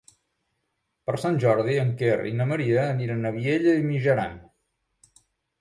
Per 1.09 1.13
Sant 1.23 1.37
Jordi 1.43 1.75
en 1.83 1.91
Quer 2.01 2.17
i 2.29 2.33
na 2.39 2.47
Maria 2.53 2.87
aniran 2.97 3.21
a 3.23 3.33
Vielha 3.37 3.77
e 3.83 3.85
Mijaran. 3.93 4.35